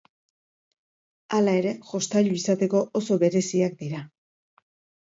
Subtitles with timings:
[1.37, 4.07] Hala ere, jostailu izateko oso bereziak dira.